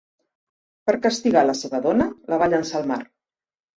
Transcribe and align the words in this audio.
Per 0.89 0.95
castigar 1.03 1.43
a 1.45 1.47
la 1.49 1.55
seva 1.61 1.83
dona 1.85 2.09
la 2.33 2.41
va 2.45 2.49
llençar 2.55 2.81
al 2.81 2.93
mar. 2.93 3.03